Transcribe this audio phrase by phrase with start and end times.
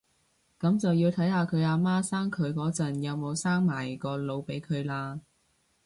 [0.59, 5.19] 噉就要睇下佢阿媽生佢嗰陣有冇生埋個腦俾佢喇